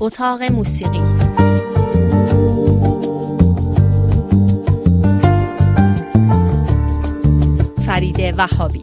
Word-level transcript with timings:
اتاق 0.00 0.42
موسیقی. 0.42 1.00
فرید 7.86 8.34
وهابی. 8.38 8.82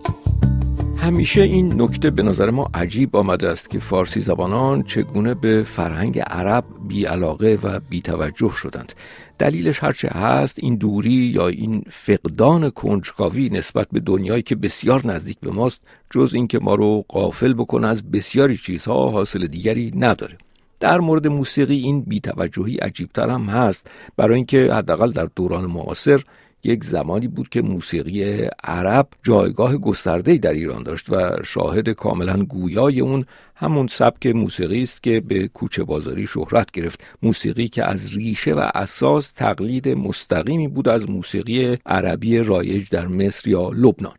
همیشه 0.98 1.42
این 1.42 1.82
نکته 1.82 2.10
به 2.10 2.24
نظر 2.24 2.50
ما 2.50 2.70
عجیب 2.74 3.16
آمده 3.16 3.50
است 3.50 3.70
که 3.70 3.80
فارسی 3.80 4.22
زبانان 4.22 4.84
چگونه 4.84 5.34
به 5.34 5.64
فرهنگ 5.64 6.20
عرب 6.20 6.64
بیعلاقه 6.88 7.60
و 7.64 7.80
بیتوجه 7.90 8.52
شدند. 8.52 8.94
دلیلش 9.40 9.84
هرچه 9.84 10.08
هست 10.08 10.60
این 10.60 10.76
دوری 10.76 11.12
یا 11.12 11.48
این 11.48 11.84
فقدان 11.90 12.70
کنجکاوی 12.70 13.50
نسبت 13.50 13.88
به 13.92 14.00
دنیایی 14.00 14.42
که 14.42 14.56
بسیار 14.56 15.08
نزدیک 15.08 15.38
به 15.40 15.52
ماست 15.52 15.82
جز 16.10 16.32
اینکه 16.34 16.60
ما 16.60 16.76
رو 16.76 17.06
قافل 17.08 17.54
بکنه 17.54 17.88
از 17.88 18.12
بسیاری 18.12 18.58
چیزها 18.58 19.10
حاصل 19.10 19.48
دیگری 19.48 19.94
نداره. 19.96 20.38
در 20.80 21.00
مورد 21.00 21.28
موسیقی 21.28 21.78
این 21.78 22.02
بیتوجهی 22.02 22.78
عجیبتر 22.78 23.30
هم 23.30 23.42
هست 23.42 23.90
برای 24.18 24.36
اینکه 24.36 24.74
حداقل 24.74 25.12
در 25.12 25.28
دوران 25.36 25.66
معاصر 25.66 26.22
یک 26.64 26.84
زمانی 26.84 27.28
بود 27.28 27.50
که 27.50 27.62
موسیقی 27.62 28.48
عرب 28.64 29.08
جایگاه 29.24 29.78
گسترده 29.78 30.38
در 30.38 30.54
ایران 30.54 30.84
داشت 30.84 31.10
و 31.10 31.44
شاهد 31.44 31.90
کاملا 31.90 32.44
گویای 32.44 33.00
اون 33.00 33.26
همون 33.56 33.88
سبک 33.88 34.28
موسیقی 34.28 34.84
است 34.84 35.04
که 35.04 35.20
به 35.20 35.48
کوچه 35.48 35.84
بازاری 35.84 36.28
شهرت 36.28 36.72
گرفت. 36.72 37.04
موسیقی 37.24 37.68
که 37.68 37.86
از 37.86 38.14
ریشه 38.14 38.54
و 38.54 38.70
اساس 38.76 39.32
تقلید 39.32 39.88
مستقیمی 39.90 40.68
بود 40.68 40.88
از 40.88 41.10
موسیقی 41.10 41.78
عربی 41.86 42.40
رایج 42.40 42.90
در 42.90 43.08
مصر 43.08 43.50
یا 43.50 43.70
لبنان. 43.70 44.16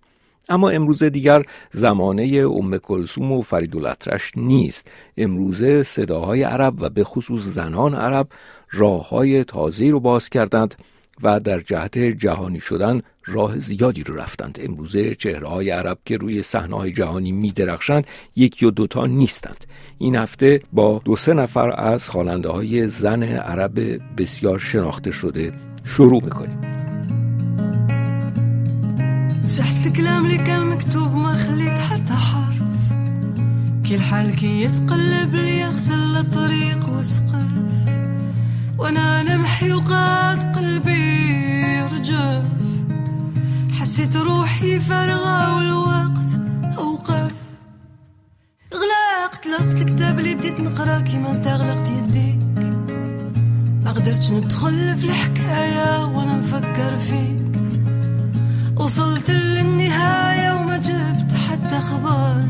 اما 0.48 0.70
امروز 0.70 1.02
دیگر 1.02 1.42
زمانه 1.70 2.22
ام 2.22 2.78
کلسوم 2.78 3.32
و 3.32 3.42
فریدالعطرش 3.42 4.32
نیست. 4.36 4.90
امروزه 5.16 5.82
صداهای 5.82 6.42
عرب 6.42 6.74
و 6.82 6.88
به 6.88 7.04
خصوص 7.04 7.42
زنان 7.42 7.94
عرب 7.94 8.28
راه 8.70 9.08
های 9.08 9.44
تازه 9.44 9.90
رو 9.90 10.00
باز 10.00 10.28
کردند 10.28 10.74
و 11.22 11.40
در 11.40 11.60
جهت 11.60 11.98
جهانی 11.98 12.60
شدن 12.60 13.02
راه 13.26 13.58
زیادی 13.58 14.02
رو 14.02 14.16
رفتند. 14.16 14.58
امروزه 14.62 15.14
چهره 15.14 15.48
های 15.48 15.70
عرب 15.70 15.98
که 16.04 16.16
روی 16.16 16.42
صحنه 16.42 16.90
جهانی 16.90 17.32
می 17.32 17.52
درخشند 17.52 18.06
یک 18.36 18.62
یا 18.62 18.70
دوتا 18.70 19.06
نیستند. 19.06 19.64
این 19.98 20.16
هفته 20.16 20.60
با 20.72 21.00
دو 21.04 21.16
سه 21.16 21.34
نفر 21.34 21.80
از 21.80 22.10
خواننده 22.10 22.48
های 22.48 22.88
زن 22.88 23.22
عرب 23.22 23.80
بسیار 24.20 24.58
شناخته 24.58 25.10
شده 25.10 25.52
شروع 25.84 26.24
می‌کنیم. 26.24 26.67
الكلام 29.98 30.26
اللي 30.26 30.38
كان 30.38 30.66
مكتوب 30.66 31.14
ما 31.14 31.34
خليت 31.34 31.78
حتى 31.78 32.14
حرف 32.14 32.92
كل 33.88 34.00
حال 34.00 34.36
كي 34.36 34.62
يتقلب 34.62 35.34
لي 35.34 35.58
يغسل 35.58 36.16
الطريق 36.16 36.88
وسقف 36.88 37.46
وأنا 38.78 39.22
نمحي 39.22 39.72
وقاد 39.72 40.56
قلبي 40.56 41.80
رجف 41.80 42.44
حسيت 43.80 44.16
روحي 44.16 44.80
فارغة 44.80 45.56
والوقت 45.56 46.28
أوقف. 46.78 47.32
غلقت 48.74 49.46
لقت 49.46 49.80
الكتاب 49.80 50.18
اللي 50.18 50.34
بديت 50.34 50.60
نقرأ. 50.60 51.00
كيما 51.00 51.30
انت 51.30 51.46
غلقت 51.46 51.88
يديك. 51.90 52.38
ما 53.84 53.92
قدرتش 53.92 54.30
ندخل 54.30 54.96
في 54.96 55.04
الحكاية 55.04 56.04
وأنا 56.04 56.36
نفكر 56.36 56.98
فيك. 56.98 57.47
وصلت 58.88 59.30
للنهاية 59.30 60.52
وما 60.52 60.76
جبت 60.76 61.32
حتى 61.32 61.80
خبر. 61.80 62.44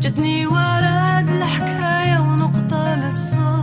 جتني 0.00 0.46
ورا 0.46 1.20
الحكاية 1.20 2.18
ونقطة 2.18 2.94
للصار 2.94 3.59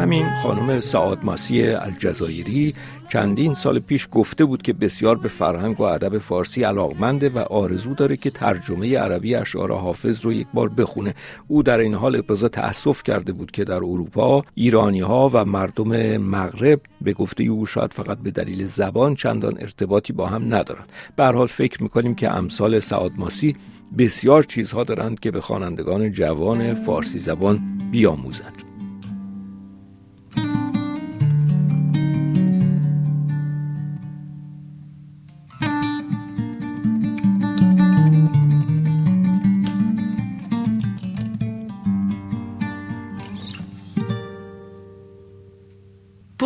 همین 0.00 0.26
خانم 0.42 0.80
سعاد 0.80 1.18
ماسی 1.22 1.62
الجزایری 1.62 2.74
چندین 3.12 3.54
سال 3.54 3.78
پیش 3.78 4.08
گفته 4.12 4.44
بود 4.44 4.62
که 4.62 4.72
بسیار 4.72 5.16
به 5.16 5.28
فرهنگ 5.28 5.80
و 5.80 5.82
ادب 5.82 6.18
فارسی 6.18 6.62
علاقمنده 6.62 7.28
و 7.28 7.38
آرزو 7.38 7.94
داره 7.94 8.16
که 8.16 8.30
ترجمه 8.30 8.98
عربی 8.98 9.34
اشعار 9.34 9.72
حافظ 9.72 10.24
رو 10.24 10.32
یک 10.32 10.46
بار 10.54 10.68
بخونه. 10.68 11.14
او 11.48 11.62
در 11.62 11.78
این 11.78 11.94
حال 11.94 12.16
ابراز 12.16 12.44
تأسف 12.44 13.02
کرده 13.02 13.32
بود 13.32 13.50
که 13.50 13.64
در 13.64 13.74
اروپا 13.74 14.44
ایرانی 14.54 15.00
ها 15.00 15.30
و 15.32 15.44
مردم 15.44 16.16
مغرب 16.16 16.80
به 17.00 17.12
گفته 17.12 17.44
او 17.44 17.66
شاید 17.66 17.92
فقط 17.92 18.18
به 18.18 18.30
دلیل 18.30 18.66
زبان 18.66 19.14
چندان 19.14 19.56
ارتباطی 19.60 20.12
با 20.12 20.26
هم 20.26 20.54
ندارند. 20.54 20.88
به 21.16 21.24
حال 21.24 21.46
فکر 21.46 21.82
می‌کنیم 21.82 22.14
که 22.14 22.30
امثال 22.30 22.80
سعاد 22.80 23.12
ماسی 23.16 23.56
بسیار 23.98 24.42
چیزها 24.42 24.84
دارند 24.84 25.20
که 25.20 25.30
به 25.30 25.40
خوانندگان 25.40 26.12
جوان 26.12 26.74
فارسی 26.74 27.18
زبان 27.18 27.60
بیاموزند. 27.90 28.69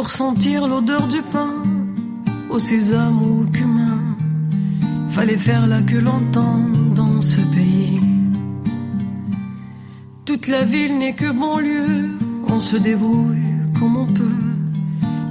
Pour 0.05 0.11
sentir 0.11 0.67
l'odeur 0.67 1.09
du 1.09 1.23
pain 1.23 1.63
au 2.51 2.59
sésame 2.59 3.23
ou 3.23 3.41
au 3.41 3.47
cumin. 3.47 4.03
Fallait 5.09 5.39
faire 5.39 5.67
la 5.67 5.81
queue 5.81 6.01
longtemps 6.01 6.61
dans 6.95 7.23
ce 7.23 7.41
pays. 7.41 8.03
Toute 10.27 10.49
la 10.49 10.63
ville 10.65 10.99
n'est 10.99 11.15
que 11.15 11.33
bon 11.33 11.57
lieu, 11.57 12.11
on 12.49 12.61
se 12.61 12.77
débrouille 12.77 13.49
comme 13.81 13.97
on 13.97 14.05
peut. 14.05 14.45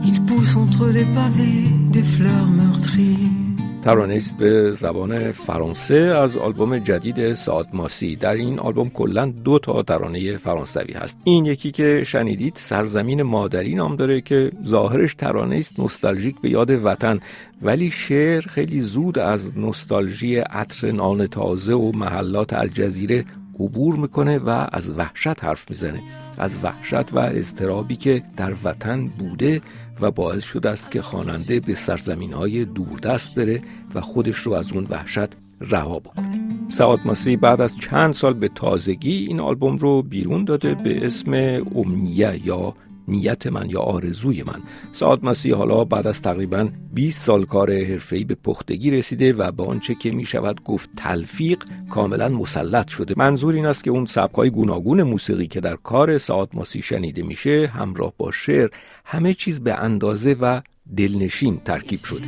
Il 0.06 0.23
pousse 0.23 0.56
entre 0.56 0.88
les 0.88 1.05
pavés 1.05 1.69
des 1.91 2.01
fleurs 2.01 2.47
meurtries. 2.47 3.42
ترانه 3.83 4.21
به 4.38 4.71
زبان 4.71 5.31
فرانسه 5.31 5.95
از 5.95 6.38
آلبوم 6.38 6.77
جدید 6.77 7.33
ساعت 7.33 7.67
ماسی. 7.73 8.16
در 8.16 8.33
این 8.33 8.59
آلبوم 8.59 8.89
کلا 8.89 9.25
دو 9.25 9.59
تا 9.59 9.83
ترانه 9.83 10.38
فرانسوی 10.38 10.94
هست. 10.94 11.19
این 11.23 11.45
یکی 11.45 11.71
که 11.71 12.03
شنیدید 12.05 12.53
سرزمین 12.55 13.22
مادری 13.22 13.75
نام 13.75 13.95
داره 13.95 14.22
که 14.22 14.51
ظاهرش 14.66 15.16
ترانه 15.16 15.55
است 15.55 15.79
نوستالژیک 15.79 16.35
به 16.41 16.49
یاد 16.49 16.69
وطن. 16.69 17.19
ولی 17.61 17.91
شعر 17.91 18.41
خیلی 18.41 18.81
زود 18.81 19.19
از 19.19 19.57
نوستالژی 19.57 20.35
عطر 20.35 20.91
نان 20.91 21.27
تازه 21.27 21.73
و 21.73 21.91
محلات 21.91 22.53
الجزیره 22.53 23.25
عبور 23.59 23.96
می‌کنه 23.96 24.38
و 24.38 24.68
از 24.72 24.91
وحشت 24.97 25.46
حرف 25.46 25.69
می‌زنه. 25.69 26.02
از 26.38 26.58
وحشت 26.64 27.14
و 27.14 27.19
اضطرابی 27.19 27.96
که 27.96 28.24
در 28.38 28.53
وطن 28.64 29.08
بوده 29.08 29.62
و 30.02 30.12
باعث 30.12 30.44
شده 30.44 30.69
است 30.69 30.91
که 30.91 31.02
خواننده 31.02 31.59
به 31.59 31.75
سرزمین 31.75 32.34
های 32.34 32.66
دوردست 32.66 33.36
بره 33.36 33.62
و 33.96 34.02
خودش 34.02 34.38
رو 34.38 34.53
از 34.53 34.72
اون 34.72 34.88
وحشت 34.90 35.30
رها 35.62 36.00
بکنه. 36.00 36.40
سعاد 36.69 37.00
ماسی 37.06 37.38
بعد 37.38 37.62
از 37.62 37.78
چند 37.78 38.14
سال 38.14 38.34
به 38.34 38.47
تازگی 38.47 39.25
این 39.25 39.40
آلبوم 39.40 39.78
رو 39.78 40.02
بیرون 40.02 40.44
داده 40.44 40.75
به 40.75 41.06
اسم 41.06 41.34
امنیه 41.75 42.41
یا 42.46 42.74
نیت 43.08 43.47
من 43.47 43.69
یا 43.69 43.80
آرزوی 43.80 44.44
من. 44.44 44.62
سعاد 44.91 45.25
مسیح 45.25 45.56
حالا 45.56 45.84
بعد 45.84 46.08
از 46.08 46.22
تقریبا 46.22 46.69
20 46.94 47.22
سال 47.22 47.46
کار 47.46 47.72
حرفه‌ای 47.72 48.24
به 48.24 48.36
پختگی 48.36 48.91
رسیده 48.91 49.34
و 49.34 49.52
به 49.52 49.64
آنچه 49.64 49.96
که 49.96 50.12
می 50.12 50.25
شود 50.25 50.64
گفت 50.64 50.90
تلفیق 50.97 51.64
کاملا 51.90 52.30
مسلط 52.30 52.88
شده. 52.88 53.14
منظور 53.18 53.53
این 53.53 53.66
است 53.66 53.84
که 53.84 53.91
اون 53.91 54.06
سبکای 54.06 54.50
گوناگون 54.50 55.03
موسیقی 55.03 55.47
که 55.47 55.59
در 55.59 55.75
کار 55.75 56.18
سعاد 56.18 56.50
ماسی 56.53 56.81
شنیده 56.81 57.24
میشه 57.24 57.72
همراه 57.74 58.14
با 58.18 58.31
شعر 58.31 58.69
همه 59.06 59.34
چیز 59.34 59.59
به 59.59 59.74
اندازه 59.74 60.35
و 60.41 60.62
دلنشین 60.97 61.62
ترکیب 61.66 62.00
شده. 62.00 62.25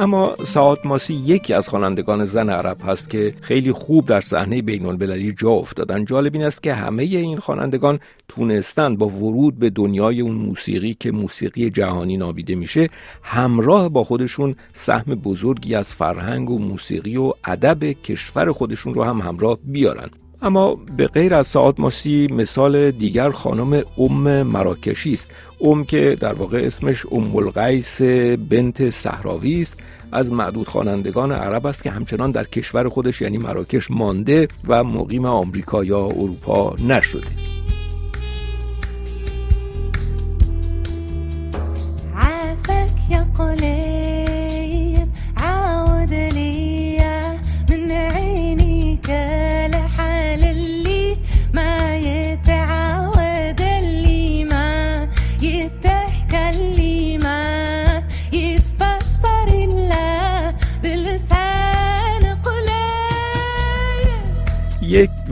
اما 0.00 0.36
سعاد 0.44 0.78
ماسی 0.84 1.14
یکی 1.14 1.54
از 1.54 1.68
خوانندگان 1.68 2.24
زن 2.24 2.50
عرب 2.50 2.76
هست 2.84 3.10
که 3.10 3.34
خیلی 3.40 3.72
خوب 3.72 4.06
در 4.06 4.20
صحنه 4.20 4.62
بین 4.62 4.86
المللی 4.86 5.32
جا 5.32 5.50
افتادن. 5.50 6.04
جالب 6.04 6.34
این 6.34 6.44
است 6.44 6.62
که 6.62 6.74
همه 6.74 7.02
این 7.02 7.38
خوانندگان 7.38 8.00
تونستن 8.28 8.96
با 8.96 9.08
ورود 9.08 9.58
به 9.58 9.70
دنیای 9.70 10.20
اون 10.20 10.34
موسیقی 10.34 10.96
که 11.00 11.12
موسیقی 11.12 11.70
جهانی 11.70 12.16
نابیده 12.16 12.54
میشه 12.54 12.88
همراه 13.22 13.88
با 13.88 14.04
خودشون 14.04 14.56
سهم 14.72 15.14
بزرگی 15.14 15.74
از 15.74 15.92
فرهنگ 15.92 16.50
و 16.50 16.58
موسیقی 16.58 17.16
و 17.16 17.32
ادب 17.44 17.84
کشور 17.84 18.52
خودشون 18.52 18.94
رو 18.94 19.04
هم 19.04 19.20
همراه 19.20 19.58
بیارن. 19.64 20.10
اما 20.42 20.74
به 20.96 21.06
غیر 21.06 21.34
از 21.34 21.46
سعاد 21.46 21.80
ماسی 21.80 22.26
مثال 22.30 22.90
دیگر 22.90 23.30
خانم 23.30 23.82
ام 23.98 24.42
مراکشی 24.42 25.12
است. 25.12 25.30
ام 25.60 25.84
که 25.84 26.16
در 26.20 26.32
واقع 26.32 26.62
اسمش 26.66 27.06
ام 27.12 27.36
القیس 27.36 28.02
بنت 28.50 28.90
صحراوی 28.90 29.60
است. 29.60 29.78
از 30.12 30.32
معدود 30.32 30.68
خوانندگان 30.68 31.32
عرب 31.32 31.66
است 31.66 31.82
که 31.82 31.90
همچنان 31.90 32.30
در 32.30 32.44
کشور 32.44 32.88
خودش 32.88 33.20
یعنی 33.20 33.38
مراکش 33.38 33.90
مانده 33.90 34.48
و 34.68 34.84
مقیم 34.84 35.24
آمریکا 35.24 35.84
یا 35.84 36.04
اروپا 36.04 36.76
نشده. 36.88 37.49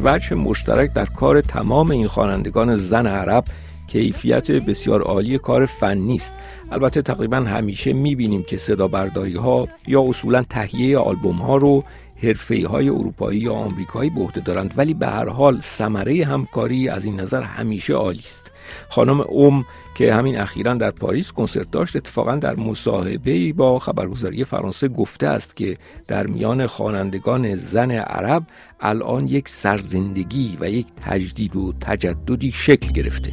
وجه 0.05 0.35
مشترک 0.35 0.93
در 0.93 1.05
کار 1.05 1.41
تمام 1.41 1.91
این 1.91 2.09
خوانندگان 2.09 2.77
زن 2.77 3.07
عرب 3.07 3.45
کیفیت 3.87 4.51
بسیار 4.51 5.03
عالی 5.03 5.39
کار 5.39 5.67
فنی 5.67 6.17
است. 6.17 6.33
البته 6.73 7.03
تقریبا 7.03 7.37
همیشه 7.37 7.93
می‌بینیم 7.93 8.43
که 8.43 8.59
صدا 8.59 8.89
برداری 8.89 9.37
ها 9.37 9.69
یا 9.87 10.03
اصولا 10.03 10.43
تهیه 10.51 10.99
آلبوم 10.99 11.37
ها 11.37 11.57
رو 11.57 11.85
حرفه 12.23 12.69
های 12.69 12.89
اروپایی 12.89 13.41
یا 13.41 13.53
آمریکایی 13.53 14.11
به 14.11 14.21
عهده 14.21 14.41
دارند 14.41 14.75
ولی 14.77 14.95
به 14.95 15.07
هر 15.07 15.29
حال 15.29 15.61
ثمره 15.61 16.25
همکاری 16.25 16.89
از 16.89 17.05
این 17.05 17.21
نظر 17.21 17.43
همیشه 17.43 17.93
عالی 17.93 18.23
است. 18.25 18.51
خانم 18.89 19.21
اوم 19.21 19.65
که 19.99 20.15
همین 20.15 20.39
اخیرا 20.39 20.75
در 20.75 20.91
پاریس 20.91 21.33
کنسرت 21.33 21.71
داشت. 21.71 21.97
اتفاقا 21.97 22.37
در 22.37 22.57
مصاحبه 22.57 23.53
با 23.53 23.79
خبرگزاری 23.79 24.45
فرانسه 24.45 24.89
گفته 24.89 25.27
است 25.27 25.57
که 25.57 25.77
در 26.09 26.27
میان 26.27 26.67
خوانندگان 26.67 27.55
زن 27.55 27.91
عرب 27.91 28.43
الان 28.81 29.29
یک 29.29 29.49
سرزندگی 29.49 30.57
و 30.61 30.71
یک 30.71 30.87
تجدید 31.03 31.57
و 31.57 31.73
تجددی 31.81 32.53
شکل 32.53 32.93
گرفته. 32.93 33.33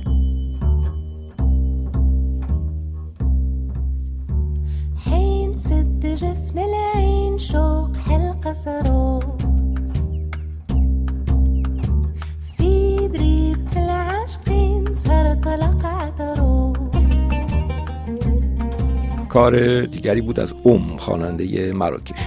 کار 19.36 19.86
دیگری 19.86 20.22
بود 20.22 20.40
از 20.40 20.54
ام 20.66 20.98
خواننده 20.98 21.74
مراکش. 21.74 22.20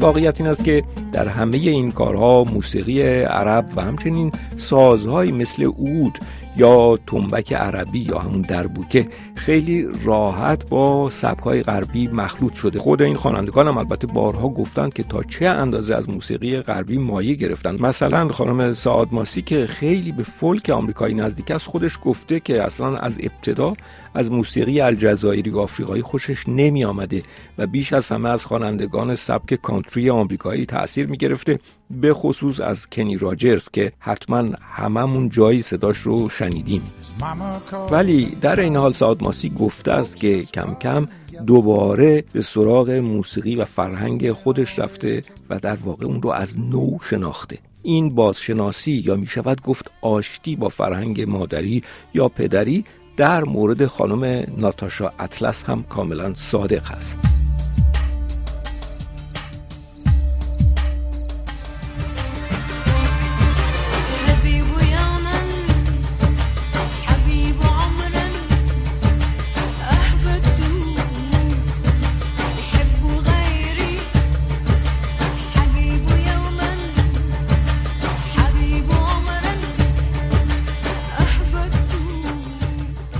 واقعیت 0.00 0.40
این 0.40 0.50
است 0.50 0.64
که 0.64 0.82
در 1.12 1.28
همه 1.28 1.56
این 1.56 1.92
کارها 1.92 2.44
موسیقی 2.44 3.02
عرب 3.22 3.66
و 3.76 3.80
همچنین 3.80 4.32
سازهایی 4.56 5.32
مثل 5.32 5.62
اود 5.76 6.18
یا 6.56 6.98
تنبک 7.06 7.52
عربی 7.52 7.98
یا 7.98 8.18
همون 8.18 8.40
دربوکه 8.40 9.08
خیلی 9.34 9.88
راحت 10.04 10.68
با 10.68 11.10
سبکای 11.10 11.62
غربی 11.62 12.08
مخلوط 12.08 12.54
شده. 12.54 12.78
خود 12.78 13.02
این 13.02 13.14
خوانندگان 13.14 13.68
هم 13.68 13.78
البته 13.78 14.06
بارها 14.06 14.48
گفتند 14.48 14.94
که 14.94 15.02
تا 15.02 15.22
چه 15.22 15.46
اندازه 15.46 15.94
از 15.94 16.10
موسیقی 16.10 16.60
غربی 16.60 16.98
مایه 16.98 17.34
گرفتند 17.34 17.80
مثلا 17.80 18.28
خانم 18.28 18.74
سعاد 18.74 19.08
ماسی 19.12 19.42
که 19.42 19.66
خیلی 19.66 20.12
به 20.12 20.22
فولک 20.22 20.70
آمریکایی 20.70 21.14
نزدیک 21.14 21.50
است 21.50 21.66
خودش 21.66 21.98
گفته 22.04 22.40
که 22.40 22.62
اصلا 22.62 22.96
از 22.96 23.18
ابتدا 23.22 23.72
از 24.14 24.32
موسیقی 24.32 24.80
الجزایری 24.80 25.50
و 25.50 25.58
آفریقایی 25.58 26.02
خوشش 26.02 26.48
نمی 26.48 26.84
آمده 26.84 27.22
و 27.58 27.66
بیش 27.66 27.92
از 27.92 28.08
همه 28.08 28.28
از 28.28 28.44
خوانندگان 28.44 29.14
سبک 29.14 29.54
کانتری 29.54 30.10
آمریکایی 30.10 30.66
تاثیر 30.66 31.06
می 31.06 31.16
گرفته 31.16 31.58
به 32.00 32.14
خصوص 32.14 32.60
از 32.60 32.90
کنی 32.90 33.16
راجرز 33.16 33.68
که 33.68 33.92
حتما 33.98 34.44
هممون 34.60 35.28
جایی 35.28 35.62
صداش 35.62 35.98
رو 35.98 36.28
شنیدیم. 36.28 36.82
ولی 37.90 38.24
در 38.40 38.60
این 38.60 38.76
حال 38.76 38.92
سعاد 38.92 39.22
ماسی 39.22 39.50
گفته 39.50 39.92
است 39.92 40.16
که 40.16 40.42
کم 40.42 40.74
کم 40.74 41.08
دوباره 41.46 42.24
به 42.32 42.42
سراغ 42.42 42.90
موسیقی 42.90 43.56
و 43.56 43.64
فرهنگ 43.64 44.32
خودش 44.32 44.78
رفته 44.78 45.22
و 45.50 45.58
در 45.58 45.76
واقع 45.76 46.06
اون 46.06 46.22
رو 46.22 46.30
از 46.30 46.58
نو 46.58 46.98
شناخته. 47.10 47.58
این 47.82 48.14
بازشناسی 48.14 48.92
یا 48.92 49.16
می 49.16 49.26
شود 49.26 49.62
گفت 49.62 49.90
آشتی 50.02 50.56
با 50.56 50.68
فرهنگ 50.68 51.20
مادری 51.20 51.82
یا 52.14 52.28
پدری 52.28 52.84
در 53.16 53.44
مورد 53.44 53.86
خانم 53.86 54.44
ناتاشا 54.56 55.12
اطلس 55.18 55.64
هم 55.64 55.82
کاملا 55.82 56.34
صادق 56.34 56.90
است. 56.90 57.41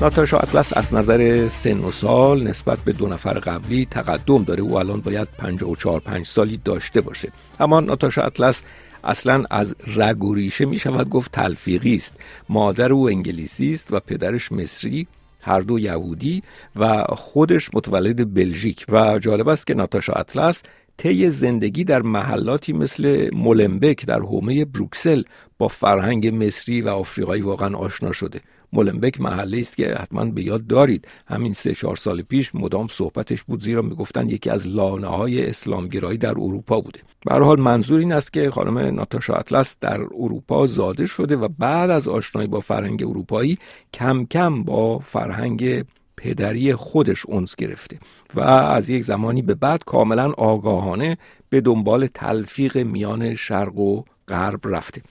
ناتاشا 0.03 0.39
اطلس 0.39 0.77
از 0.77 0.95
نظر 0.95 1.49
سن 1.49 1.79
و 1.79 1.91
سال 1.91 2.43
نسبت 2.43 2.79
به 2.79 2.93
دو 2.93 3.07
نفر 3.07 3.33
قبلی 3.33 3.87
تقدم 3.91 4.45
داره. 4.45 4.63
او 4.63 4.79
الان 4.79 5.01
باید 5.01 5.29
54 5.39 6.01
5 6.01 6.27
سالی 6.27 6.61
داشته 6.65 7.01
باشه. 7.01 7.33
اما 7.61 7.81
ناتاشا 7.81 8.23
اطلس 8.23 8.63
اصلا 9.05 9.45
از 9.51 9.75
رگ 9.97 10.25
و 10.25 10.35
ریشه 10.35 10.65
می 10.65 10.79
شود 10.79 11.09
گفت 11.09 11.33
تلفیقی 11.33 11.95
است. 11.95 12.15
مادر 12.49 12.93
او 12.93 13.09
انگلیسی 13.09 13.75
است 13.75 13.93
و 13.93 14.01
پدرش 14.01 14.53
مصری 14.53 15.07
هر 15.43 15.61
دو 15.61 15.79
یهودی 15.79 16.43
و 16.77 17.05
خودش 17.09 17.71
متولد 17.75 18.35
بلژیک. 18.35 18.87
و 18.89 19.19
جالب 19.19 19.49
است 19.49 19.67
که 19.67 19.75
ناتاشا 19.75 20.13
اطلس 20.13 20.63
طی 20.97 21.31
زندگی 21.31 21.85
در 21.85 22.03
محلاتی 22.03 22.73
مثل 22.73 23.31
مولنبک 23.33 24.07
در 24.07 24.21
حومه 24.21 24.65
بروکسل 24.65 25.23
با 25.59 25.69
فرهنگ 25.69 26.45
مصری 26.45 26.81
و 26.81 26.89
آفریقایی 26.89 27.43
واقعا 27.43 27.77
آشنا 27.77 28.13
شده. 28.13 28.41
مولنبک 28.73 29.21
محله 29.21 29.59
است 29.59 29.77
که 29.77 29.95
حتما 29.99 30.25
به 30.25 30.43
یاد 30.43 30.67
دارید. 30.67 31.09
همین 31.27 31.53
سه 31.53 31.75
چهار 31.75 31.97
سال 31.97 32.23
پیش 32.23 32.55
مدام 32.55 32.89
صحبتش 32.89 33.43
بود 33.43 33.63
زیرا 33.63 33.83
می‌گفتند 33.83 34.33
یکی 34.33 34.51
از 34.51 34.67
لانه 34.67 35.07
های 35.07 35.47
اسلامگرایی 35.47 36.19
در 36.19 36.31
اروپا 36.31 36.81
بوده. 36.81 37.01
به 37.27 37.35
حال 37.35 37.61
منظور 37.61 37.99
این 37.99 38.13
است 38.13 38.33
که 38.33 38.51
خانم 38.51 38.79
ناتاشا 38.79 39.35
اطلس 39.35 39.77
در 39.81 40.01
اروپا 40.01 40.67
زاده 40.67 41.07
شده 41.07 41.37
و 41.37 41.49
بعد 41.59 41.91
از 41.91 42.09
آشنایی 42.09 42.49
با 42.49 42.61
فرهنگ 42.61 43.03
اروپایی 43.03 43.59
کم 43.95 44.25
کم 44.25 44.63
با 44.63 44.99
فرهنگ 44.99 45.85
پدری 46.17 46.75
خودش 46.75 47.27
اونس 47.27 47.57
گرفته 47.57 47.99
و 48.35 48.41
از 48.41 48.89
یک 48.89 49.05
زمانی 49.05 49.43
به 49.43 49.55
بعد 49.55 49.85
کاملا 49.85 50.33
آگاهانه 50.33 51.19
به 51.49 51.61
دنبال 51.61 52.07
تلفیق 52.07 52.79
میان 52.79 53.35
شرق 53.35 53.79
و 53.79 54.03
غرب 54.29 54.61
رفته. 54.65 55.03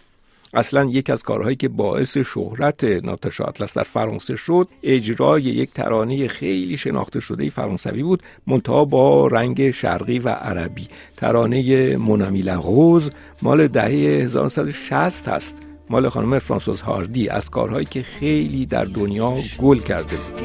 اصلا 0.53 0.85
یک 0.85 1.09
از 1.09 1.23
کارهایی 1.23 1.55
که 1.55 1.67
باعث 1.67 2.17
شهرت 2.17 2.83
ناتاشا 2.83 3.43
اطلس 3.43 3.77
در 3.77 3.83
فرانسه 3.83 4.35
شد 4.35 4.67
اجرای 4.83 5.41
یک 5.41 5.73
ترانه 5.73 6.27
خیلی 6.27 6.77
شناخته 6.77 7.19
شده 7.19 7.49
فرانسوی 7.49 8.03
بود 8.03 8.23
منتها 8.47 8.85
با 8.85 9.27
رنگ 9.27 9.71
شرقی 9.71 10.19
و 10.19 10.29
عربی. 10.29 10.87
ترانه 11.17 11.97
مونامی 11.97 12.41
لغوز 12.41 13.09
مال 13.41 13.67
دهه 13.67 13.85
1960 13.89 15.27
هست 15.27 15.57
مال 15.89 16.09
خانم 16.09 16.39
فرانسوز 16.39 16.81
هاردی 16.81 17.29
از 17.29 17.49
کارهایی 17.49 17.85
که 17.85 18.03
خیلی 18.03 18.65
در 18.65 18.85
دنیا 18.85 19.35
گل 19.61 19.79
کرده 19.79 20.15
بود. 20.15 20.41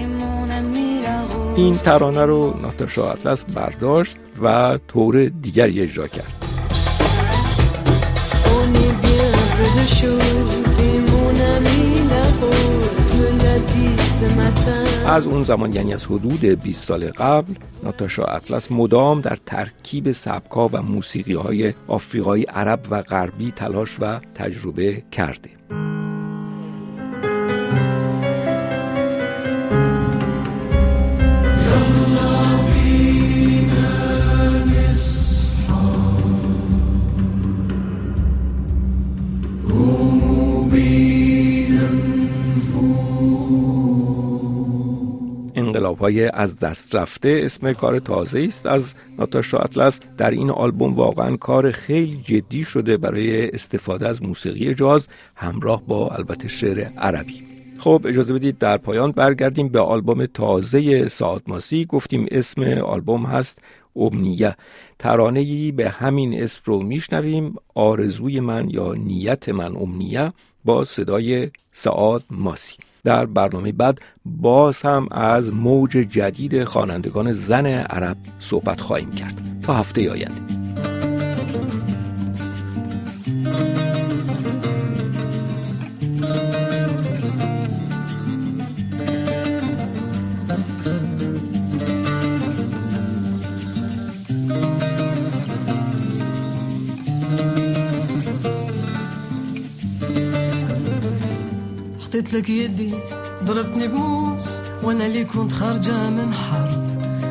این 1.56 1.72
ترانه 1.72 2.24
رو 2.24 2.56
ناتاشا 2.62 3.10
اطلس 3.12 3.44
برداشت 3.44 4.16
و 4.42 4.78
طور 4.88 5.24
دیگری 5.24 5.80
اجرا 5.80 6.06
کرد. 6.08 6.46
از 15.06 15.26
اون 15.26 15.44
زمان 15.44 15.72
یعنی 15.72 15.94
از 15.94 16.06
حدود 16.06 16.44
20 16.44 16.84
سال 16.84 17.10
قبل 17.10 17.54
ناتاشا 17.82 18.24
اطلس 18.24 18.72
مدام 18.72 19.20
در 19.20 19.36
ترکیب 19.46 20.12
سبکا 20.12 20.68
و 20.68 20.82
موسیقی 20.82 21.34
های 21.34 21.74
آفریقایی 21.88 22.44
عرب 22.44 22.80
و 22.90 23.02
غربی 23.02 23.52
تلاش 23.56 23.96
و 24.00 24.20
تجربه 24.34 25.02
کرده. 25.12 25.55
های 45.84 46.28
از 46.28 46.58
دست 46.58 46.94
رفته 46.94 47.40
اسم 47.44 47.72
کار 47.72 47.98
تازه 47.98 48.44
است 48.48 48.66
از 48.66 48.94
ناتاشا 49.18 49.58
اطلس. 49.58 50.00
در 50.16 50.30
این 50.30 50.50
آلبوم 50.50 50.94
واقعا 50.94 51.36
کار 51.36 51.70
خیلی 51.70 52.16
جدی 52.24 52.64
شده 52.64 52.96
برای 52.96 53.50
استفاده 53.50 54.08
از 54.08 54.22
موسیقی 54.22 54.74
جاز 54.74 55.08
همراه 55.34 55.82
با 55.86 56.08
البته 56.08 56.48
شعر 56.48 56.88
عربی. 56.98 57.42
خب 57.78 58.02
اجازه 58.08 58.34
بدید 58.34 58.58
در 58.58 58.76
پایان 58.76 59.12
برگردیم 59.12 59.68
به 59.68 59.80
آلبوم 59.80 60.26
تازه 60.26 61.08
ساعت 61.08 61.42
ماسی. 61.46 61.84
گفتیم 61.84 62.26
اسم 62.30 62.62
آلبوم 62.62 63.26
هست 63.26 63.58
امنیه 63.96 64.56
ترانه 64.98 65.72
به 65.72 65.88
همین 65.88 66.42
اسم 66.42 66.60
رو 66.64 66.82
میشنویم. 66.82 67.54
آرزوی 67.74 68.40
من 68.40 68.70
یا 68.70 68.94
نیت 68.94 69.48
من 69.48 69.76
امنیه 69.76 70.32
با 70.64 70.84
صدای 70.84 71.50
سعاد 71.72 72.24
ماسی. 72.30 72.85
در 73.06 73.26
برنامه 73.26 73.72
بعد 73.72 74.00
باز 74.24 74.82
هم 74.82 75.08
از 75.10 75.54
موج 75.54 75.90
جدید 75.90 76.64
خوانندگان 76.64 77.32
زن 77.32 77.66
عرب 77.66 78.16
صحبت 78.40 78.80
خواهیم 78.80 79.10
کرد. 79.10 79.40
تا 79.62 79.74
هفته 79.74 80.10
آینده. 80.10 80.55
حطيت 102.16 102.34
لك 102.34 102.48
يدي 102.48 102.90
ضربتني 103.44 103.88
بموس 103.88 104.48
وأنا 104.82 105.06
اللي 105.06 105.24
كنت 105.24 105.52
خارجة 105.52 106.10
من 106.10 106.34
حرب 106.34 106.86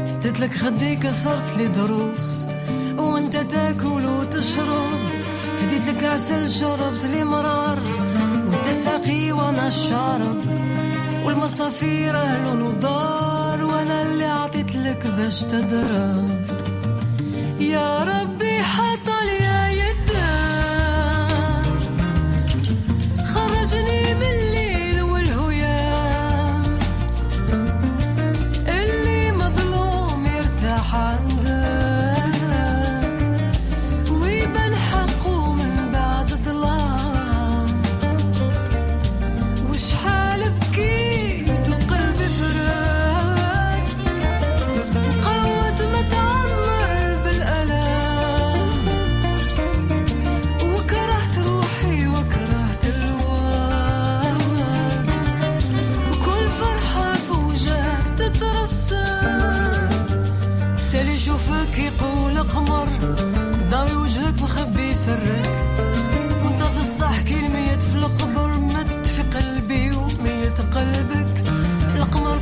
حطيت 0.08 0.40
لك 0.40 0.54
خدي 0.54 0.96
كسرت 0.96 1.58
لي 1.58 1.68
ضروس 1.68 2.46
وأنت 2.98 3.38
تاكل 3.38 4.06
وتشرب. 4.06 5.00
هديت 5.62 5.88
لك 5.88 6.04
عسل 6.04 6.50
شربت 6.50 7.06
لي 7.06 7.24
مرار 7.24 7.80
وأنت 8.52 8.68
ساقي 8.70 9.32
وأنا 9.32 9.68
الشارب. 9.68 10.38
والمصافير 11.26 12.18
أهل 12.18 12.62
ودار 12.62 13.64
وأنا 13.64 14.02
اللي 14.02 14.26
عطيت 14.26 14.76
لك 14.76 15.08
باش 15.18 15.42
تضرب 15.42 16.45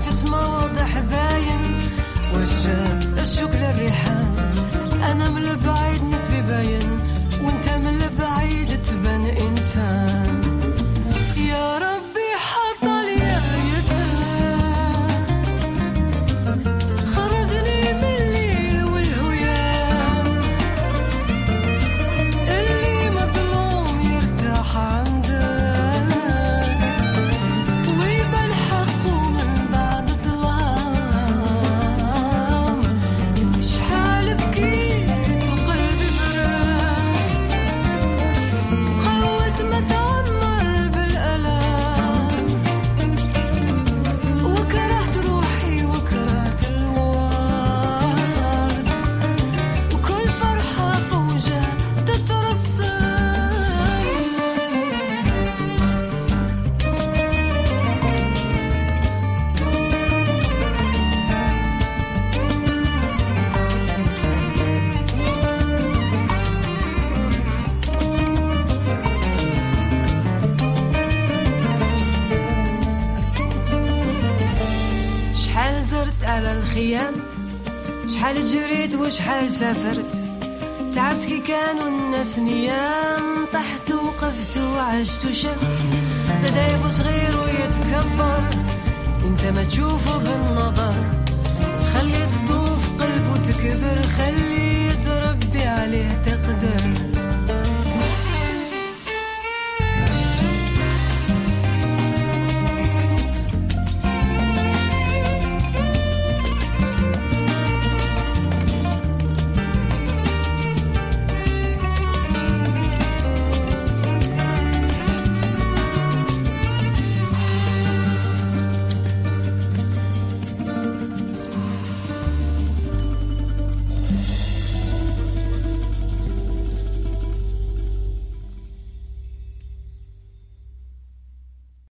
في 0.05 0.11
سما 0.11 0.45
واضح 0.47 0.99
باين. 0.99 1.79
والشام 2.33 2.99
الشوك 3.21 3.51
للريحان. 3.51 4.35
أنا 5.11 5.29
من 5.29 5.43
البعيد. 5.43 5.82
وشحال 79.13 79.51
سافرت؟ 79.51 80.11
تعبت 80.95 81.23
كي 81.25 81.39
كانوا 81.39 81.87
الناس 81.87 82.39
نيام 82.39 83.45
طحت 83.53 83.91
وقفت 83.91 84.57
وعشت 84.57 85.25
وشفت. 85.25 85.77
دايب 86.55 86.89
صغير 86.89 87.37
ويتكبر 87.39 88.43
انت 89.25 89.45
ما 89.45 89.63
تشوفه 89.63 90.17
بالنظر. 90.17 90.95
خلي 91.93 92.27
تطوف 92.45 93.01
قلبه 93.01 93.37
تكبر 93.37 94.01
خلي 94.01 94.89
تربي 95.05 95.63
عليه 95.63 96.21
تقدر. 96.25 97.12